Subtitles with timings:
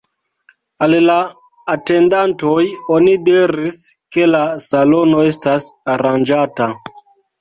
[0.85, 1.17] Al la
[1.73, 2.63] atendantoj
[2.95, 3.77] oni diris,
[4.17, 6.71] ke la salono estas aranĝata.